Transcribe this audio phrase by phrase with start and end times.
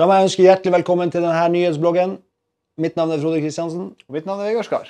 [0.00, 2.14] Da må jeg ønske hjertelig velkommen til denne nyhetsbloggen.
[2.80, 3.90] Mitt navn er Frode Kristiansen.
[4.08, 4.86] Og mitt navn er Vegard Skar.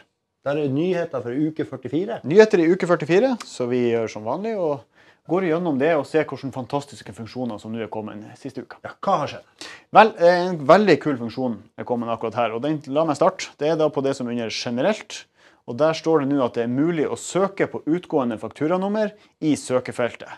[0.46, 2.20] Der er nyheter for uke 44.
[2.30, 4.84] Nyheter i uke 44, så vi gjør som vanlig og
[5.32, 8.78] går gjennom det og ser hvilke fantastiske funksjoner som nå er kommet siste uka.
[8.86, 9.66] Ja, hva har skjedd?
[9.98, 12.54] Vel, En veldig kul funksjon er kommet akkurat her.
[12.54, 13.50] og den, La meg starte.
[13.58, 15.24] Det er da på det som er under generelt.
[15.66, 19.10] og Der står det nå at det er mulig å søke på utgående fakturanummer
[19.42, 20.30] i søkefeltet.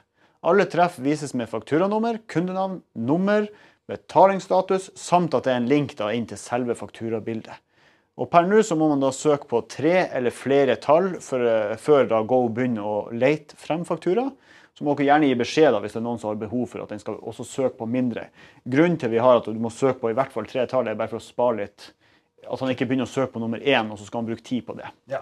[0.42, 3.50] Alle treff vises med fakturanummer, kundenavn, nummer,
[3.92, 7.60] betalingsstatus, samt at det er en link da inn til selve fakturabildet.
[8.20, 12.08] Og Per nå så må man da søke på tre eller flere tall uh, før
[12.10, 14.26] da Go begynner å lete frem faktura.
[14.76, 16.84] Så må dere gjerne gi beskjed da, hvis det er noen som har behov for
[16.84, 18.26] at den skal også søke på mindre.
[18.64, 20.96] Grunnen til vi har at du må søke på i hvert fall tre tall, er
[20.96, 21.90] bare for å spare litt.
[22.48, 24.64] At han ikke begynner å søke på nummer én, og så skal han bruke tid
[24.68, 24.88] på det.
[25.12, 25.20] Ja.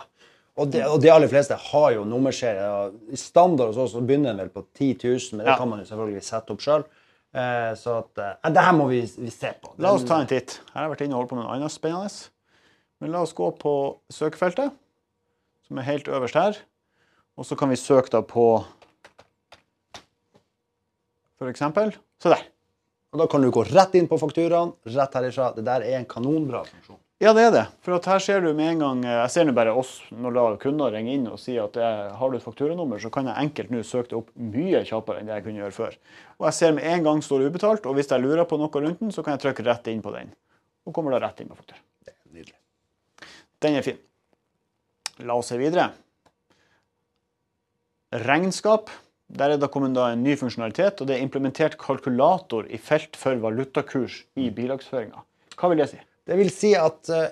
[0.60, 3.16] Og de, og de aller fleste har jo nummerserie.
[3.18, 5.58] Standard hos oss så begynner en vel på 10 000, men det Ja.
[5.58, 6.84] kan man jo selvfølgelig sette opp sjøl.
[6.84, 6.99] Eh,
[7.78, 9.74] så at, eh, det her må vi, vi se på.
[9.78, 10.58] La oss ta en titt.
[10.72, 12.10] Her har jeg vært inne og holdt på med noe annet spennende.
[13.00, 13.74] Men la oss gå på
[14.12, 14.74] søkefeltet,
[15.66, 16.58] som er helt øverst her.
[17.38, 18.46] Og så kan vi søke da på
[21.40, 21.62] f.eks.
[22.20, 22.42] Se der.
[23.10, 25.50] Og da kan du gå rett inn på fakturaen, rett herifra.
[25.56, 27.00] Det der er en kanonbra funksjon.
[27.20, 27.62] Ja, det er det.
[27.84, 30.94] For her ser du med en gang Jeg ser nå bare oss når da kunder
[30.94, 33.82] ringer inn og sier at jeg, har du et fakturanummer, så kan jeg enkelt nå
[33.84, 35.98] søke det opp mye kjappere enn det jeg kunne gjøre før.
[36.40, 38.72] Og jeg ser med en gang står det ubetalt, og hvis jeg lurer på noe
[38.72, 40.32] rundt den, så kan jeg trykke rett inn på den.
[40.88, 41.82] Og kommer da rett inn på faktura.
[42.06, 42.56] Det er nydelig.
[43.60, 44.00] Den er fin.
[45.28, 45.90] La oss se videre.
[48.24, 48.88] Regnskap.
[49.30, 53.38] Der er det kommet en ny funksjonalitet, og det er implementert kalkulator i felt for
[53.42, 55.22] valutakurs i bilagsføringa.
[55.60, 56.00] Hva vil det si?
[56.26, 57.30] Det vil si at eh,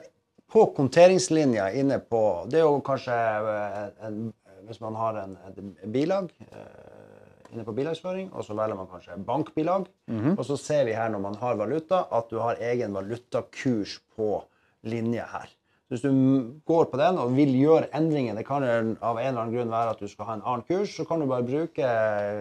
[0.49, 4.21] på konteringslinja inne på Det er jo kanskje eh, en,
[4.69, 9.15] Hvis man har en, en bilag eh, inne på bilagsføring, og så velger man kanskje
[9.25, 9.87] bankbilag,
[10.35, 14.43] og så ser vi her når man har valuta, at du har egen valutakurs på
[14.85, 15.49] linje her.
[15.89, 19.41] Så Hvis du går på den og vil gjøre endringer, det kan av en eller
[19.41, 21.93] annen grunn være at du skal ha en annen kurs, så kan du bare bruke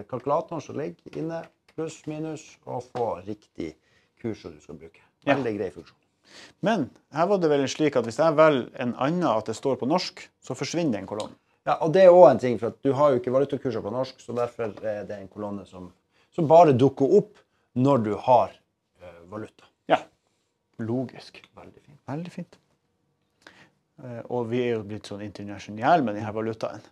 [0.10, 1.40] kalkulatoren som ligger inne,
[1.72, 3.78] pluss, minus, og få riktig
[4.20, 5.00] kurs som du skal bruke.
[5.24, 5.96] Veldig grei funksjon.
[6.60, 9.80] Men her var det vel slik at hvis jeg velger en annen at det står
[9.80, 11.40] på norsk, så forsvinner den kolonnen.
[11.68, 14.20] Ja, og det er òg en ting, for du har jo ikke valutakurser på norsk,
[14.24, 15.90] så derfor er det en kolonne som,
[16.36, 17.40] som bare dukker opp
[17.80, 18.52] når du har
[19.00, 19.68] eh, valuta.
[19.92, 20.04] Ja.
[20.84, 21.42] Logisk.
[21.56, 22.00] Veldig fint.
[22.12, 22.60] Veldig fint.
[24.04, 26.84] Eh, Og vi er jo blitt sånn internasjonale med denne valutaen.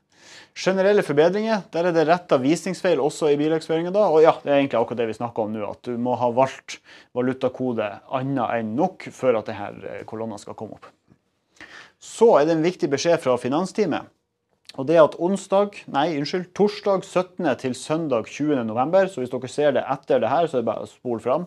[0.58, 1.66] Generelle forbedringer.
[1.72, 3.94] Der er det retta visningsfeil også i bilagsføringen.
[3.94, 5.70] da, og ja, Det er egentlig akkurat det vi snakker om nå.
[5.70, 6.80] At du må ha valgt
[7.14, 10.86] valutakode annet enn nok før at denne kolonna skal komme opp.
[12.00, 14.10] Så er det en viktig beskjed fra Finansteamet.
[14.76, 17.48] Og det at onsdag, nei, unnskyld, torsdag 17.
[17.62, 18.60] til søndag 20.
[18.68, 21.24] november, så hvis dere ser det etter det her, så er det bare å spole
[21.24, 21.46] fram.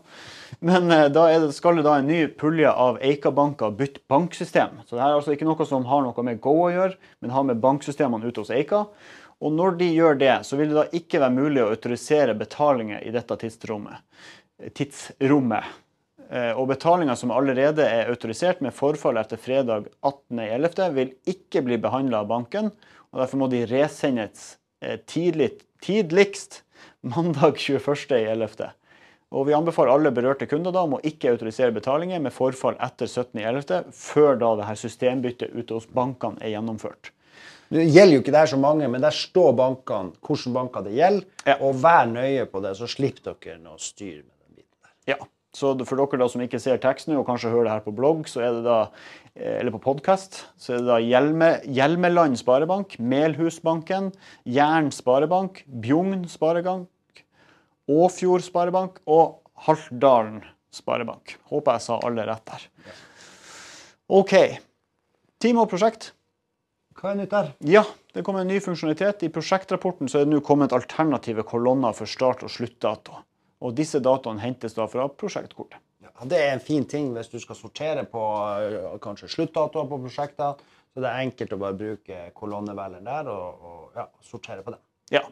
[0.64, 4.80] Men eh, da det, skal det da en ny pulje av Eika-banker bytte banksystem.
[4.86, 7.34] Så det her er altså ikke noe som har noe med Go å gjøre, men
[7.36, 8.86] har med banksystemene ute hos Eika.
[9.44, 13.04] Og når de gjør det, så vil det da ikke være mulig å autorisere betalinger
[13.06, 14.00] i dette tidsrommet.
[14.74, 15.76] tidsrommet.
[16.30, 21.78] Eh, Og betalinger som allerede er autorisert med forfall etter fredag 18.11., vil ikke bli
[21.80, 22.72] behandla av banken.
[23.12, 25.52] Og Derfor må de resendes eh, tidlig,
[25.84, 26.62] tidligst
[27.00, 28.70] mandag 21.11.
[29.36, 33.08] Og Vi anbefaler alle berørte kunder da om å ikke autorisere betalinger med forfall etter
[33.10, 33.92] 17.11.
[33.92, 37.12] før da det her systembyttet ute hos bankene er gjennomført.
[37.68, 40.94] Det gjelder jo ikke det her så mange, men der står bankene, hvilke banker det
[40.96, 41.26] gjelder.
[41.44, 41.58] Ja.
[41.60, 44.94] Og vær nøye på det, så slipper dere noe styr med den biten der.
[45.12, 45.18] Ja,
[45.56, 48.28] så for dere da som ikke ser teksten og kanskje hører det her på blogg,
[48.28, 48.90] så det da,
[49.34, 54.12] eh, eller på podkast, så er det da Hjelme, Hjelmeland Sparebank, Melhusbanken,
[54.44, 56.88] Jæren Sparebank, Bjugn Sparebank,
[57.88, 61.38] Åfjord Sparebank og Haltdalen Sparebank.
[61.48, 62.68] Håper jeg sa alle rett der.
[64.08, 64.34] OK.
[65.40, 66.12] Team og prosjekt.
[66.98, 67.50] Hva er nytt der?
[67.62, 69.22] Ja, det kom en ny funksjonalitet.
[69.22, 73.22] I prosjektrapporten så er det nå kommet alternative kolonner for start- og sluttdato.
[73.64, 75.80] Og disse dataene hentes da fra prosjektkortet.
[76.04, 79.98] Ja, det er en fin ting hvis du skal sortere på øh, kanskje sluttdatoer på
[80.04, 80.60] prosjekter.
[80.94, 84.82] Så det er enkelt å bare bruke kolonnevelgeren der og, og ja, sortere på den.
[85.14, 85.24] Ja,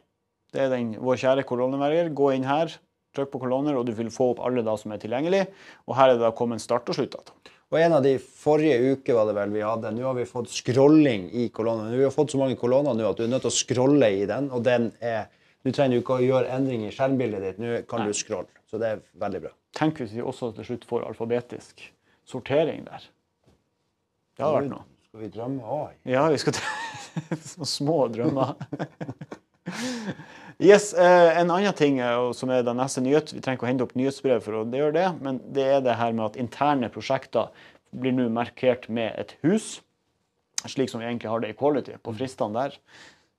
[0.54, 2.10] det er den, vår kjære kolonnevelger.
[2.16, 2.70] Gå inn her,
[3.16, 5.44] trykk på kolonner, og du vil få opp alle da som er tilgjengelig.
[5.86, 7.34] Og her er det da kommet start- og sluttdato.
[7.74, 9.90] Og en av de forrige uker var det vel vi hadde.
[9.96, 11.90] Nå har vi fått scrolling i kolonnen.
[11.98, 14.22] Vi har fått så mange kolonner nå at du er nødt til å scrolle i
[14.30, 14.52] den.
[14.54, 15.26] Og den er
[15.66, 17.56] Du trenger du ikke å gjøre endringer i skjermbildet ditt.
[17.62, 18.46] Nå kan du scrolle.
[18.70, 19.50] Så det er veldig bra.
[19.74, 21.82] Tenk hvis vi også til slutt får alfabetisk
[22.26, 23.08] sortering der.
[24.36, 24.86] Det hadde vært noe.
[25.08, 25.74] Skal vi drømme?
[25.76, 25.96] òg?
[26.06, 27.66] Ja, vi skal drømme.
[27.74, 28.54] små drømmer.
[30.62, 33.68] Yes, eh, En annen ting eh, som er den neste nyhet, vi trenger ikke å
[33.68, 36.88] hente opp nyhetsbrev for å gjøre det, men det er det her med at interne
[36.94, 37.50] prosjekter
[37.92, 39.82] blir nå markert med et hus,
[40.64, 42.78] slik som vi egentlig har det i Quality, på fristene der.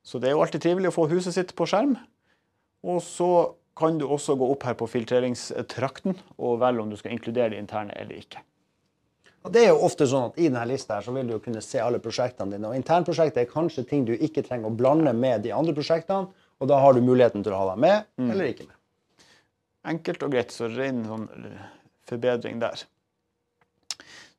[0.05, 1.95] Så det er jo alltid trivelig å få huset sitt på skjerm.
[2.87, 3.31] Og så
[3.77, 7.59] kan du også gå opp her på filtreringstrakten og velge om du skal inkludere de
[7.61, 8.41] interne eller ikke.
[9.45, 11.43] Og det er jo ofte sånn at I denne lista her så vil du jo
[11.43, 12.71] kunne se alle prosjektene dine.
[12.71, 16.33] og Internprosjektet er kanskje ting du ikke trenger å blande med de andre prosjektene.
[16.57, 18.75] Og da har du muligheten til å ha dem med eller ikke med.
[19.87, 21.27] Enkelt og greit, så ren sånn
[22.09, 22.81] forbedring der.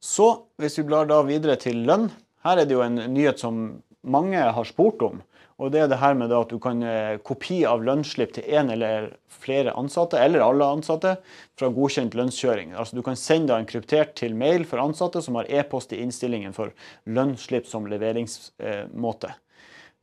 [0.03, 0.27] Så
[0.61, 2.11] hvis vi blar da videre til lønn.
[2.47, 3.79] Her er det jo en nyhet som
[4.11, 5.23] mange har spurt om.
[5.59, 8.71] Og det er det her med at du kan eh, kopi av lønnsslipp til én
[8.71, 11.17] eller flere ansatte, eller alle ansatte,
[11.59, 12.77] fra godkjent lønnskjøring.
[12.79, 16.55] Altså Du kan sende en kryptert til mail for ansatte som har e-post i innstillingen
[16.55, 16.71] for
[17.11, 19.33] lønnsslipp som leveringsmåte.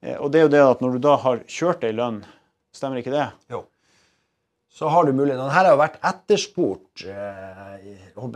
[0.04, 2.26] Eh, og det er jo det at når du da har kjørt ei lønn,
[2.76, 3.30] stemmer ikke det?
[3.52, 3.64] Jo.
[4.76, 5.40] Så har du muligheten.
[5.40, 7.94] Denne har jo vært etterspurt eh, i,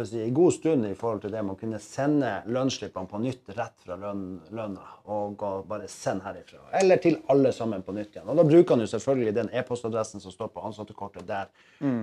[0.07, 3.49] si, i god stund i forhold til det med å kunne sende lønnsslippene på nytt
[3.57, 4.21] rett fra løn,
[4.55, 4.85] lønna.
[5.11, 6.61] Og gå, bare send herifra.
[6.79, 8.29] Eller til alle sammen på nytt igjen.
[8.31, 11.51] Og da bruker jo selvfølgelig den e-postadressen som står på ansattekortet der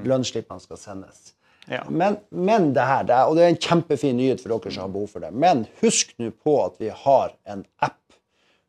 [0.04, 1.30] lønnsslippene skal sendes.
[1.72, 1.86] Ja.
[1.88, 4.84] Men, men det her, det er, og det er en kjempefin nyhet for dere som
[4.84, 5.30] har behov for det.
[5.32, 8.02] Men husk nå på at vi har en app.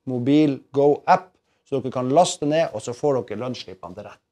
[0.07, 1.33] Mobil Go-app.
[1.67, 4.23] Så dere kan laste ned, og så får dere lønnsslippene rett.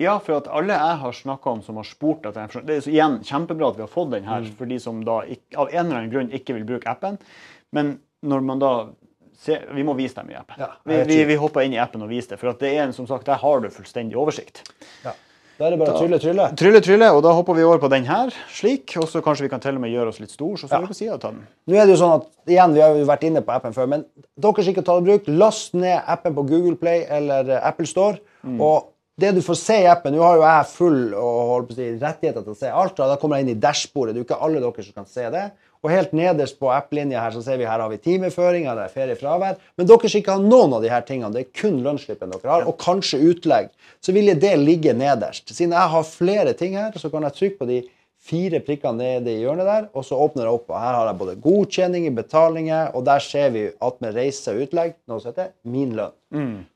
[0.00, 2.84] Ja, for at alle jeg har snakka om som har spurt etter informasjon Det er
[2.86, 5.68] så igjen kjempebra at vi har fått den her for de som da ikke, av
[5.68, 7.18] en eller annen grunn ikke vil bruke appen.
[7.76, 8.70] Men når man da
[9.42, 10.56] ser, Vi må vise dem i appen.
[10.62, 12.40] Ja, vi, vi, vi hopper inn i appen og viser det.
[12.40, 14.62] For at det er en, som sagt, der har du fullstendig oversikt.
[15.04, 15.12] Ja.
[15.58, 16.44] Da er det bare å trylle, trylle.
[16.58, 18.94] Trylle, trylle, og da hopper vi over på den her, slik.
[18.98, 20.80] Og så kanskje vi kan til og med gjøre oss litt stor, så står Ja.
[20.86, 21.42] vi på sida og ta den.
[21.68, 23.86] Nå er det jo sånn at, igjen, Vi har jo vært inne på appen før,
[23.92, 24.06] men
[24.40, 27.86] dere som ikke tar det i bruk, last ned appen på Google Play eller Apple
[27.86, 28.18] Store.
[28.48, 28.88] Og
[29.20, 32.54] det du får se i appen Nå har jo jeg full og si, rettigheter til
[32.54, 32.96] å se alt.
[32.96, 34.14] og Da kommer jeg inn i dashbordet.
[34.14, 35.44] Det er jo ikke alle dere som kan se det.
[35.82, 38.92] Og helt nederst på app-linja her så ser vi her har vi timeføring, her er
[38.92, 39.56] feriefravær.
[39.76, 42.52] Men dere som ikke har noen av de her tingene, det er kun lønnsslippen dere
[42.52, 45.50] har, og kanskje utlegg, så vil det ligge nederst.
[45.50, 47.80] Siden jeg har flere ting her, så kan jeg trykke på de
[48.22, 50.70] fire prikkene nede i hjørnet der, og så åpner jeg opp.
[50.70, 54.62] og Her har jeg både godkjenninger, betalinger, og der ser vi at med reise og
[54.62, 56.14] utlegg noe som heter min lønn.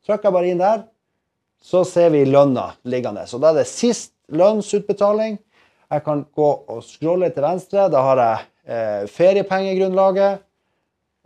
[0.03, 0.83] Trykker jeg bare inn der,
[1.67, 3.25] så ser vi lønna liggende.
[3.27, 5.39] Så da er det sist lønnsutbetaling.
[5.91, 7.89] Jeg kan gå og scrolle til venstre.
[7.91, 10.45] Da har jeg eh, feriepengegrunnlaget,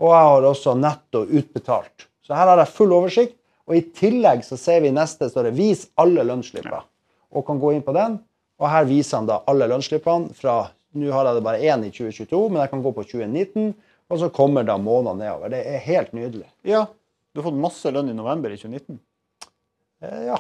[0.01, 2.09] og jeg har også netto utbetalt.
[2.25, 3.37] Så her har jeg full oversikt.
[3.69, 6.83] Og i tillegg så ser vi neste står det 'vis alle lønnsslippene'.
[7.31, 8.17] Og kan gå inn på den.
[8.59, 11.91] Og her viser han da alle lønnsslippene fra Nå har jeg det bare én i
[11.95, 13.75] 2022, men jeg kan gå på 2019,
[14.11, 15.53] og så kommer da månedene nedover.
[15.53, 16.49] Det er helt nydelig.
[16.67, 16.89] Ja,
[17.31, 18.99] du har fått masse lønn i november i 2019.
[20.01, 20.39] Eh, ja.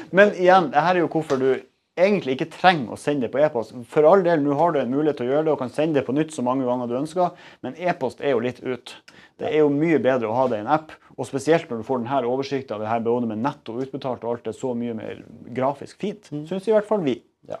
[0.16, 1.50] Men igjen, det her er jo hvorfor du
[1.98, 3.74] egentlig ikke trenger å sende det på e-post.
[3.90, 5.98] For all del, nå har du en mulighet til å gjøre det og kan sende
[5.98, 7.34] det på nytt så mange ganger du ønsker,
[7.66, 8.94] men e-post er jo litt ut.
[9.38, 11.88] Det er jo mye bedre å ha det i en app, og spesielt når du
[11.88, 14.70] får denne oversikten av det her både med netto utbetalt og alt det er så
[14.78, 15.24] mye mer
[15.56, 16.30] grafisk fint.
[16.30, 17.18] Syns i hvert fall vi.
[17.50, 17.58] ja.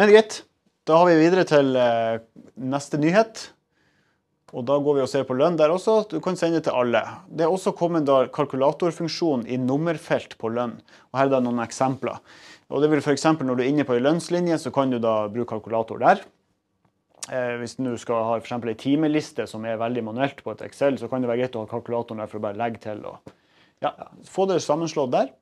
[0.00, 0.42] Men greit.
[0.84, 2.18] Da har vi videre til eh,
[2.60, 3.46] neste nyhet.
[4.54, 6.04] Og da går vi og ser på lønn der også.
[6.12, 7.02] Du kan sende til alle.
[7.26, 10.76] Det er også kommet da kalkulatorfunksjon i nummerfelt på lønn.
[11.10, 12.20] Og Her er da noen eksempler.
[12.70, 15.26] Og det vil eksempel Når du er inne på en lønnslinje, så kan du da
[15.28, 16.22] bruke kalkulator der.
[17.32, 20.98] Eh, hvis du skal ha for en timeliste som er veldig manuelt på et Excel,
[20.98, 23.34] så kan det være greit å ha kalkulatoren der for å bare legge til og
[23.82, 23.92] ja,
[24.28, 25.32] få det sammenslått der.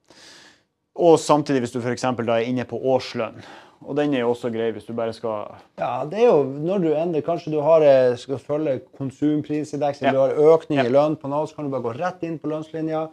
[1.02, 3.42] Og samtidig hvis du eksempel da er inne på årslønn.
[3.82, 6.84] Og den er jo også grei hvis du bare skal Ja, det er jo når
[6.84, 10.12] du endrer Kanskje du har, eh, skal følge konsumprisindeksen, Ja.
[10.12, 10.84] du har økning Ja.
[10.84, 13.10] i lønn på Nav, så kan du bare gå rett inn på lønnslinja,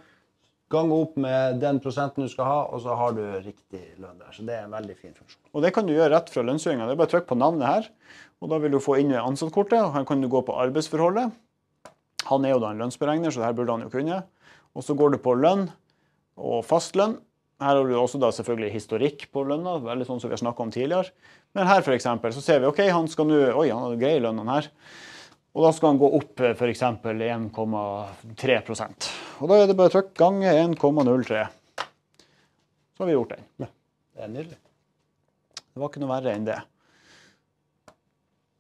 [0.69, 4.29] gange opp med den prosenten du skal ha, og så har du riktig lønn der.
[4.31, 5.41] Så det er en veldig fin funksjon.
[5.55, 6.85] Og det kan du gjøre rett fra lønnsgjøringa.
[6.85, 7.87] Det er bare å trykke på navnet her,
[8.41, 9.81] og da vil du få inn ansattkortet.
[9.83, 11.31] og Her kan du gå på arbeidsforholdet.
[12.25, 14.23] Han er jo da en lønnsberegner, så det her burde han jo kunne.
[14.75, 15.71] Og så går du på lønn
[16.37, 17.17] og fastlønn.
[17.59, 20.63] Her har du også da selvfølgelig historikk på lønna, veldig sånn som vi har snakket
[20.63, 21.11] om tidligere.
[21.57, 24.15] Men her for eksempel, så ser vi ok, han skal nå Oi, han har grei
[24.23, 24.69] lønn, han her.
[25.57, 26.79] Og da skal han gå opp eh, f.eks.
[26.79, 29.07] 1,3%
[29.41, 31.47] Og da er det bare trykk gange 1,03.
[32.95, 33.43] Så har vi gjort den.
[33.59, 34.59] Det er nydelig.
[35.59, 36.59] Det var ikke noe verre enn det.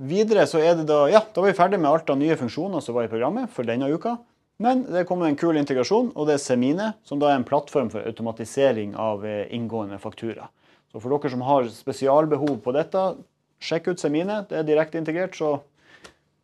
[0.09, 2.79] Videre så er det da Ja, da var vi ferdig med alt av nye funksjoner
[2.83, 4.11] som var i programmet for denne uka.
[4.59, 7.91] Men det kommer en kul integrasjon, og det er Semine, som da er en plattform
[7.93, 10.49] for automatisering av eh, inngående faktura.
[10.91, 13.03] Så for dere som har spesialbehov på dette,
[13.63, 14.41] sjekk ut Semine.
[14.49, 15.61] Det er direkte integrert, så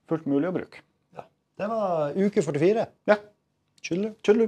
[0.07, 0.83] fullt mulig å bruke.
[1.17, 1.25] Ja.
[1.59, 2.87] Det var uke 44.
[3.11, 3.19] Ja.
[3.83, 4.47] Tjullu.